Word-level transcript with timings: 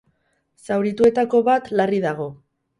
Zaurituetako 0.69 1.43
bat 1.53 1.71
larri 1.79 2.05
dago. 2.11 2.31